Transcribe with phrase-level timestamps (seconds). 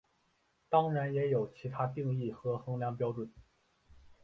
[0.67, 3.31] 当然也有其它定义和衡量标准。